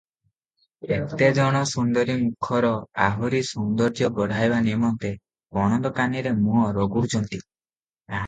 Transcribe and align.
କେତେ 0.91 1.27
ଜଣ 1.39 1.59
ସୁନ୍ଦରୀ 1.71 2.13
ମୁଖର 2.21 2.71
ଆହୁରି 3.07 3.41
ସୌନ୍ଦର୍ଯ୍ୟ 3.49 4.09
ବଢ଼ାଇବା 4.19 4.61
ନିମନ୍ତେ 4.69 5.13
ପଣତକାନିରେ 5.57 6.33
ମୁହଁ 6.39 6.65
ରଗଡୁଛନ୍ତି। 6.79 7.41